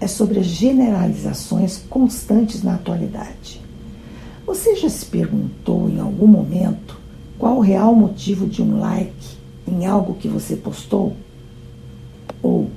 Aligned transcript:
é 0.00 0.06
sobre 0.06 0.40
as 0.40 0.46
generalizações 0.46 1.82
constantes 1.88 2.62
na 2.62 2.74
atualidade. 2.74 3.60
Você 4.46 4.76
já 4.76 4.88
se 4.88 5.06
perguntou 5.06 5.88
em 5.88 5.98
algum 5.98 6.26
momento 6.26 7.00
qual 7.38 7.56
o 7.56 7.60
real 7.60 7.94
motivo 7.94 8.46
de 8.46 8.62
um 8.62 8.78
like 8.78 9.36
em 9.66 9.86
algo 9.86 10.14
que 10.14 10.28
você 10.28 10.56
postou? 10.56 11.16
Ou 12.42 12.70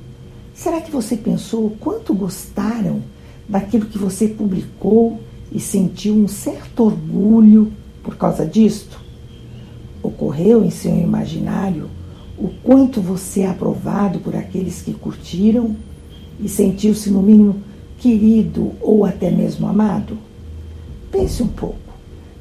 será 0.54 0.82
que 0.82 0.92
você 0.92 1.16
pensou 1.16 1.68
o 1.68 1.72
quanto 1.72 2.14
gostaram 2.14 3.02
daquilo 3.48 3.86
que 3.86 3.98
você 3.98 4.28
publicou 4.28 5.20
e 5.52 5.59
sentiu 5.59 6.16
um 6.16 6.28
certo 6.28 6.84
orgulho 6.86 7.72
por 8.04 8.16
causa 8.17 8.45
disto? 8.45 9.00
Ocorreu 10.02 10.64
em 10.64 10.70
seu 10.70 10.95
imaginário 10.95 11.90
o 12.38 12.48
quanto 12.64 13.02
você 13.02 13.42
é 13.42 13.50
aprovado 13.50 14.20
por 14.20 14.36
aqueles 14.36 14.81
que 14.81 14.94
curtiram 14.94 15.75
e 16.40 16.48
sentiu-se, 16.48 17.09
no 17.09 17.22
mínimo, 17.22 17.62
querido 18.00 18.73
ou 18.82 19.06
até 19.06 19.30
mesmo 19.30 19.68
amado? 19.68 20.18
Pense 21.12 21.44
um 21.44 21.48
pouco. 21.48 21.78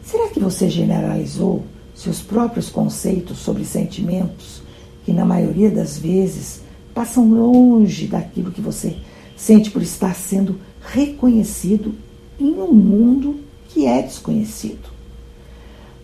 Será 0.04 0.28
que 0.28 0.40
você 0.40 0.70
generalizou 0.70 1.64
seus 1.94 2.20
próprios 2.20 2.70
conceitos 2.70 3.38
sobre 3.38 3.64
sentimentos 3.64 4.62
que, 5.04 5.12
na 5.12 5.24
maioria 5.24 5.70
das 5.70 5.98
vezes, 5.98 6.62
passam 6.94 7.28
longe 7.28 8.06
daquilo 8.06 8.52
que 8.52 8.60
você 8.60 8.96
sente 9.36 9.70
por 9.70 9.82
estar 9.82 10.14
sendo 10.14 10.58
reconhecido 10.80 11.94
em 12.38 12.52
um 12.54 12.72
mundo 12.72 13.40
que 13.68 13.86
é 13.86 14.02
desconhecido? 14.02 14.88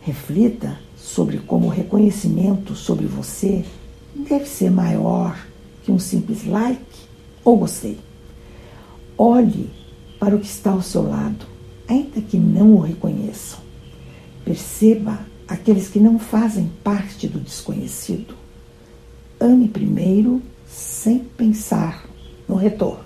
Reflita 0.00 0.78
sobre 0.96 1.38
como 1.38 1.66
o 1.66 1.70
reconhecimento 1.70 2.74
sobre 2.74 3.06
você 3.06 3.64
deve 4.14 4.46
ser 4.46 4.70
maior 4.70 5.36
que 5.82 5.92
um 5.92 5.98
simples 5.98 6.46
like 6.46 7.03
ou 7.44 7.58
gostei. 7.58 7.98
Olhe 9.16 9.70
para 10.18 10.34
o 10.34 10.40
que 10.40 10.46
está 10.46 10.70
ao 10.70 10.82
seu 10.82 11.08
lado, 11.08 11.46
ainda 11.88 12.20
que 12.20 12.36
não 12.36 12.74
o 12.74 12.80
reconheçam. 12.80 13.60
Perceba 14.44 15.20
aqueles 15.46 15.88
que 15.88 16.00
não 16.00 16.18
fazem 16.18 16.70
parte 16.82 17.28
do 17.28 17.38
desconhecido. 17.38 18.34
Ame 19.38 19.68
primeiro 19.68 20.40
sem 20.66 21.18
pensar 21.18 22.08
no 22.48 22.56
retorno. 22.56 23.04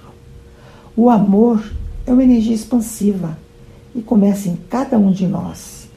O 0.97 1.11
amor 1.11 1.63
é 2.07 2.13
uma 2.13 2.25
energia 2.25 2.55
expansiva 2.55 3.39
e 3.95 4.01
começa 4.01 4.49
em 4.49 4.57
cada 4.69 4.99
um 4.99 5.11
de 5.11 5.27
nós. 5.27 5.89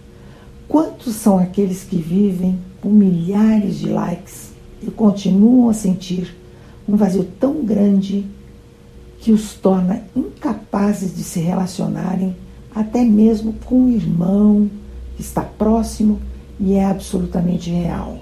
Quantos 0.67 1.15
são 1.15 1.37
aqueles 1.37 1.83
que 1.83 1.97
vivem 1.97 2.59
com 2.81 2.89
milhares 2.89 3.79
de 3.79 3.89
likes 3.89 4.51
e 4.81 4.89
continuam 4.89 5.69
a 5.69 5.73
sentir 5.73 6.35
um 6.87 6.95
vazio 6.95 7.23
tão 7.39 7.63
grande 7.63 8.25
que 9.19 9.31
os 9.31 9.53
torna 9.53 10.03
incapazes 10.15 11.15
de 11.15 11.23
se 11.23 11.39
relacionarem 11.39 12.35
até 12.73 13.03
mesmo 13.03 13.53
com 13.65 13.85
o 13.85 13.89
irmão 13.89 14.69
que 15.15 15.21
está 15.21 15.41
próximo 15.41 16.19
e 16.59 16.73
é 16.73 16.85
absolutamente 16.85 17.69
real. 17.69 18.19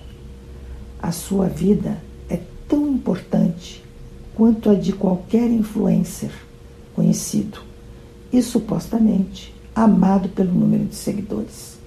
A 1.01 1.11
sua 1.11 1.47
vida 1.47 1.97
é 2.29 2.39
tão 2.67 2.89
importante 2.89 3.83
quanto 4.35 4.69
a 4.69 4.75
de 4.75 4.93
qualquer 4.93 5.49
influencer 5.49 6.31
conhecido 6.93 7.61
e 8.31 8.41
supostamente 8.41 9.53
amado 9.73 10.29
pelo 10.29 10.53
número 10.53 10.85
de 10.85 10.95
seguidores. 10.95 11.77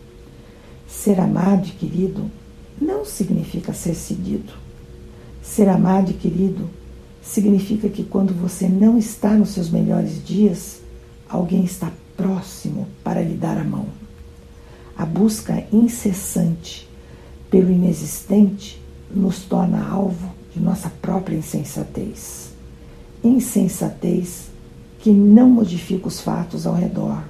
Ser 0.88 1.20
amado 1.20 1.66
e 1.66 1.72
querido 1.72 2.30
não 2.80 3.04
significa 3.04 3.72
ser 3.72 3.94
seguido. 3.94 4.61
Ser 5.42 5.68
amado 5.68 6.12
e 6.12 6.14
querido 6.14 6.70
significa 7.20 7.88
que 7.88 8.04
quando 8.04 8.32
você 8.32 8.68
não 8.68 8.96
está 8.96 9.30
nos 9.34 9.50
seus 9.50 9.68
melhores 9.68 10.24
dias, 10.24 10.80
alguém 11.28 11.64
está 11.64 11.90
próximo 12.16 12.86
para 13.02 13.20
lhe 13.20 13.34
dar 13.34 13.58
a 13.58 13.64
mão. 13.64 13.86
A 14.96 15.04
busca 15.04 15.64
incessante 15.72 16.88
pelo 17.50 17.70
inexistente 17.70 18.80
nos 19.14 19.40
torna 19.40 19.86
alvo 19.86 20.32
de 20.54 20.60
nossa 20.60 20.88
própria 20.88 21.36
insensatez. 21.36 22.52
Insensatez 23.22 24.46
que 25.00 25.10
não 25.10 25.50
modifica 25.50 26.06
os 26.06 26.20
fatos 26.20 26.66
ao 26.66 26.74
redor, 26.74 27.22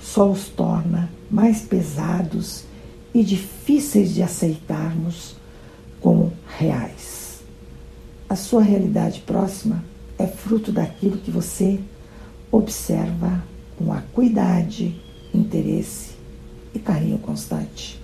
só 0.00 0.30
os 0.30 0.48
torna 0.48 1.10
mais 1.30 1.62
pesados 1.62 2.64
e 3.12 3.24
difíceis 3.24 4.14
de 4.14 4.22
aceitarmos 4.22 5.34
como 6.00 6.32
reais. 6.56 7.19
A 8.30 8.36
sua 8.36 8.62
realidade 8.62 9.22
próxima 9.26 9.84
é 10.16 10.24
fruto 10.24 10.70
daquilo 10.70 11.16
que 11.16 11.32
você 11.32 11.80
observa 12.52 13.42
com 13.76 13.92
acuidade, 13.92 15.02
interesse 15.34 16.12
e 16.72 16.78
carinho 16.78 17.18
constante. 17.18 18.00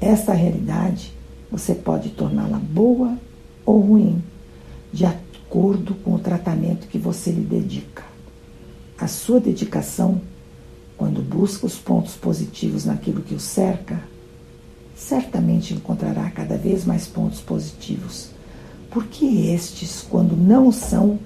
Esta 0.00 0.32
realidade 0.32 1.12
você 1.50 1.74
pode 1.74 2.10
torná-la 2.10 2.60
boa 2.60 3.18
ou 3.66 3.80
ruim, 3.80 4.22
de 4.92 5.04
acordo 5.04 5.96
com 5.96 6.14
o 6.14 6.18
tratamento 6.20 6.86
que 6.86 6.96
você 6.96 7.32
lhe 7.32 7.42
dedica. 7.42 8.04
A 8.96 9.08
sua 9.08 9.40
dedicação 9.40 10.20
quando 10.96 11.20
busca 11.20 11.66
os 11.66 11.74
pontos 11.74 12.14
positivos 12.14 12.84
naquilo 12.84 13.20
que 13.20 13.34
o 13.34 13.40
cerca, 13.40 14.00
certamente 14.94 15.74
encontrará 15.74 16.30
cada 16.30 16.56
vez 16.56 16.84
mais 16.84 17.08
pontos 17.08 17.40
positivos, 17.40 18.33
porque 18.94 19.26
estes, 19.26 20.06
quando 20.08 20.34
não 20.36 20.72
são, 20.72 21.18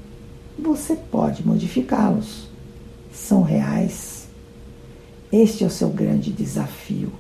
você 0.59 0.97
pode 0.97 1.47
modificá-los. 1.47 2.49
São 3.13 3.43
reais. 3.43 4.27
Este 5.31 5.63
é 5.63 5.67
o 5.67 5.71
seu 5.71 5.91
grande 5.91 6.33
desafio. 6.33 7.13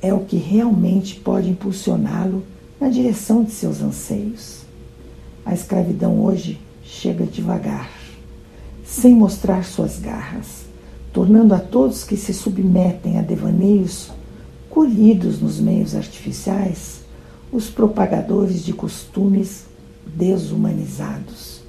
É 0.00 0.12
o 0.12 0.20
que 0.20 0.36
realmente 0.36 1.16
pode 1.16 1.48
impulsioná-lo 1.48 2.44
na 2.78 2.88
direção 2.88 3.42
de 3.42 3.50
seus 3.50 3.80
anseios. 3.80 4.60
A 5.44 5.54
escravidão 5.54 6.22
hoje 6.22 6.60
chega 6.84 7.24
devagar, 7.24 7.90
sem 8.84 9.14
mostrar 9.14 9.64
suas 9.64 9.98
garras 9.98 10.62
tornando 11.12 11.54
a 11.54 11.58
todos 11.58 12.04
que 12.04 12.16
se 12.16 12.32
submetem 12.32 13.18
a 13.18 13.22
devaneios 13.22 14.10
colhidos 14.70 15.40
nos 15.40 15.60
meios 15.60 15.94
artificiais 15.94 17.01
os 17.52 17.68
propagadores 17.68 18.64
de 18.64 18.72
costumes 18.72 19.66
desumanizados 20.06 21.60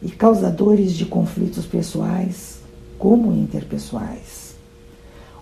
e 0.00 0.08
causadores 0.08 0.92
de 0.92 1.04
conflitos 1.04 1.66
pessoais 1.66 2.60
como 2.96 3.32
interpessoais. 3.32 4.54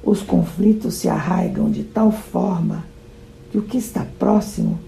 Os 0.02 0.22
conflitos 0.22 0.94
se 0.94 1.08
arraigam 1.08 1.70
de 1.70 1.84
tal 1.84 2.10
forma 2.10 2.86
que 3.52 3.58
o 3.58 3.62
que 3.62 3.76
está 3.76 4.06
próximo 4.18 4.78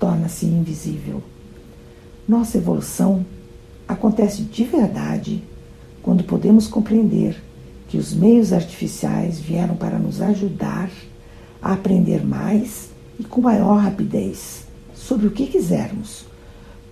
torna-se 0.00 0.46
invisível. 0.46 1.22
Nossa 2.26 2.58
evolução 2.58 3.24
acontece 3.86 4.42
de 4.42 4.64
verdade 4.64 5.44
quando 6.02 6.24
podemos 6.24 6.66
compreender 6.66 7.40
que 7.88 7.96
os 7.96 8.12
meios 8.12 8.52
artificiais 8.52 9.38
vieram 9.38 9.76
para 9.76 9.98
nos 9.98 10.20
ajudar 10.20 10.90
a 11.62 11.74
aprender 11.74 12.26
mais 12.26 12.93
e 13.18 13.24
com 13.24 13.40
maior 13.40 13.76
rapidez 13.76 14.64
sobre 14.94 15.26
o 15.26 15.30
que 15.30 15.46
quisermos, 15.46 16.24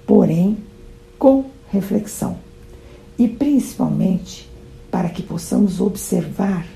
porém 0.07 0.59
com 1.19 1.47
reflexão 1.71 2.37
e 3.19 3.29
principalmente 3.29 4.51
para 4.91 5.09
que 5.09 5.23
possamos 5.23 5.81
observar 5.81 6.67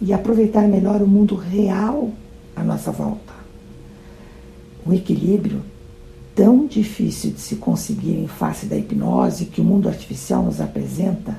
e 0.00 0.12
aproveitar 0.12 0.66
melhor 0.66 1.00
o 1.02 1.06
mundo 1.06 1.34
real 1.34 2.10
à 2.56 2.64
nossa 2.64 2.90
volta. 2.90 3.32
O 4.84 4.92
equilíbrio, 4.92 5.62
tão 6.34 6.66
difícil 6.66 7.30
de 7.30 7.40
se 7.40 7.56
conseguir 7.56 8.14
em 8.14 8.26
face 8.26 8.66
da 8.66 8.76
hipnose 8.76 9.44
que 9.44 9.60
o 9.60 9.64
mundo 9.64 9.88
artificial 9.88 10.42
nos 10.42 10.60
apresenta, 10.60 11.38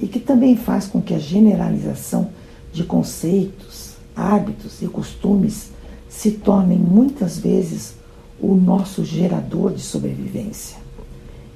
e 0.00 0.08
que 0.08 0.18
também 0.18 0.56
faz 0.56 0.86
com 0.86 1.00
que 1.00 1.14
a 1.14 1.18
generalização 1.18 2.30
de 2.72 2.82
conceitos, 2.82 3.94
hábitos 4.14 4.82
e 4.82 4.86
costumes 4.86 5.70
se 6.16 6.30
tornem 6.30 6.78
muitas 6.78 7.38
vezes 7.38 7.94
o 8.40 8.54
nosso 8.54 9.04
gerador 9.04 9.72
de 9.72 9.80
sobrevivência. 9.80 10.78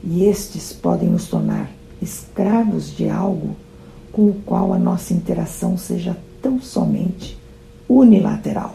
E 0.02 0.24
estes 0.24 0.72
podem 0.72 1.08
nos 1.08 1.28
tornar 1.28 1.70
escravos 2.02 2.92
de 2.94 3.08
algo 3.08 3.54
com 4.12 4.26
o 4.26 4.34
qual 4.44 4.72
a 4.72 4.78
nossa 4.78 5.14
interação 5.14 5.78
seja 5.78 6.16
tão 6.42 6.60
somente 6.60 7.38
unilateral. 7.88 8.74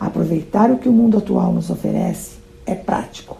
Aproveitar 0.00 0.70
o 0.70 0.78
que 0.78 0.88
o 0.88 0.92
mundo 0.92 1.18
atual 1.18 1.52
nos 1.52 1.68
oferece 1.70 2.36
é 2.64 2.74
prático, 2.74 3.36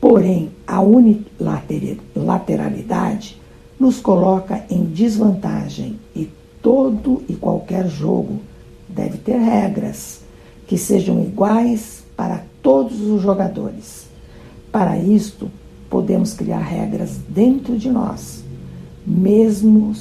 porém 0.00 0.50
a 0.66 0.80
unilateralidade 0.80 3.40
nos 3.80 4.00
coloca 4.00 4.64
em 4.68 4.84
desvantagem 4.84 5.98
e 6.14 6.28
todo 6.60 7.22
e 7.28 7.34
qualquer 7.34 7.88
jogo 7.88 8.40
deve 8.88 9.18
ter 9.18 9.38
regras 9.38 10.26
que 10.68 10.76
sejam 10.76 11.20
iguais 11.24 12.04
para 12.14 12.44
todos 12.62 13.00
os 13.00 13.22
jogadores. 13.22 14.06
Para 14.70 14.98
isto, 14.98 15.50
podemos 15.88 16.34
criar 16.34 16.60
regras 16.60 17.16
dentro 17.26 17.76
de 17.78 17.90
nós, 17.90 18.44
mesmo 19.04 19.94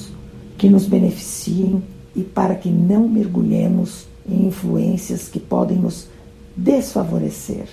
que 0.58 0.68
nos 0.68 0.86
beneficiem 0.86 1.82
e 2.14 2.22
para 2.22 2.54
que 2.54 2.70
não 2.70 3.08
mergulhemos 3.08 4.06
em 4.30 4.48
influências 4.48 5.30
que 5.30 5.40
podem 5.40 5.78
nos 5.78 6.08
desfavorecer. 6.56 7.68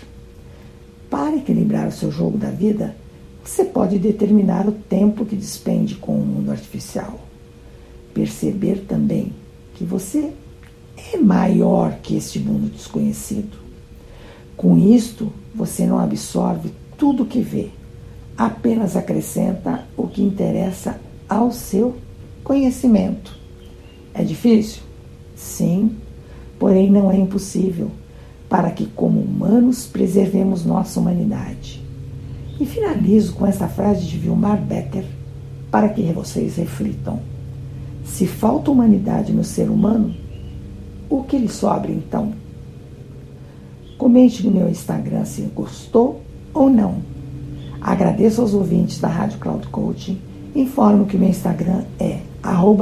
Para 1.11 1.37
equilibrar 1.37 1.89
o 1.89 1.93
seu 1.93 2.13
jogo 2.13 2.39
da 2.39 2.51
vida, 2.51 2.95
você 3.45 3.65
pode 3.65 3.99
determinar 3.99 4.69
o 4.69 4.73
tempo 4.73 5.25
que 5.25 5.35
despende 5.35 5.97
com 5.97 6.15
o 6.17 6.25
mundo 6.25 6.53
artificial. 6.53 7.19
Perceber 8.13 8.85
também 8.87 9.33
que 9.75 9.85
você 9.85 10.33
é 10.97 11.17
maior 11.17 11.99
que 12.03 12.17
este 12.17 12.39
mundo 12.39 12.71
desconhecido. 12.71 13.57
Com 14.57 14.77
isto, 14.79 15.33
você 15.55 15.87
não 15.87 15.99
absorve 15.99 16.73
tudo 16.97 17.25
que 17.25 17.41
vê, 17.41 17.71
apenas 18.37 18.97
acrescenta 18.97 19.85
o 19.97 20.07
que 20.07 20.23
interessa 20.23 21.01
ao 21.29 21.51
seu 21.51 21.97
conhecimento. 22.43 23.37
É 24.13 24.23
difícil? 24.23 24.83
Sim, 25.35 25.97
porém 26.59 26.91
não 26.91 27.11
é 27.11 27.17
impossível, 27.17 27.91
para 28.49 28.71
que, 28.71 28.87
como 28.87 29.21
humanos, 29.21 29.87
preservemos 29.87 30.65
nossa 30.65 31.01
humanidade. 31.01 31.83
E 32.61 32.65
finalizo 32.65 33.35
com 33.35 33.47
essa 33.47 33.67
frase 33.67 34.07
de 34.07 34.17
Vilmar 34.17 34.61
Becker 34.61 35.05
para 35.71 35.89
que 35.89 36.03
vocês 36.13 36.55
reflitam. 36.55 37.19
Se 38.05 38.27
falta 38.27 38.71
humanidade 38.71 39.33
no 39.33 39.43
ser 39.43 39.69
humano, 39.69 40.15
o 41.09 41.23
que 41.23 41.39
lhe 41.39 41.49
sobra 41.49 41.91
então? 41.91 42.33
Comente 43.99 44.45
no 44.45 44.51
meu 44.51 44.69
Instagram 44.69 45.25
se 45.25 45.43
gostou 45.55 46.21
ou 46.53 46.69
não. 46.69 46.97
Agradeço 47.81 48.41
aos 48.41 48.53
ouvintes 48.55 48.99
da 48.99 49.09
Rádio 49.09 49.39
Cloud 49.39 49.67
Coaching. 49.69 50.19
Informo 50.55 51.07
que 51.07 51.17
meu 51.17 51.29
Instagram 51.29 51.85
é 51.99 52.21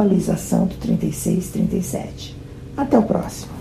lisasanto3637. 0.04 2.34
Até 2.76 2.98
o 2.98 3.02
próximo. 3.02 3.52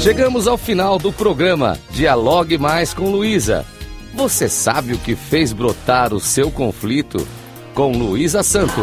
Chegamos 0.00 0.46
ao 0.46 0.56
final 0.56 0.98
do 0.98 1.12
programa 1.12 1.76
Dialogue 1.90 2.56
Mais 2.56 2.94
com 2.94 3.10
Luísa. 3.10 3.66
Você 4.18 4.48
sabe 4.48 4.94
o 4.94 4.98
que 4.98 5.14
fez 5.14 5.52
brotar 5.52 6.12
o 6.12 6.18
seu 6.18 6.50
conflito? 6.50 7.24
Com 7.72 7.92
Luísa 7.92 8.42
Santo. 8.42 8.80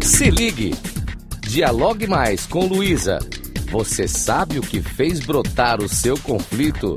Se 0.00 0.30
ligue. 0.30 0.72
Dialogue 1.40 2.06
mais 2.06 2.46
com 2.46 2.64
Luísa. 2.66 3.18
Você 3.72 4.06
sabe 4.06 4.60
o 4.60 4.62
que 4.62 4.80
fez 4.80 5.18
brotar 5.18 5.82
o 5.82 5.88
seu 5.88 6.16
conflito? 6.18 6.96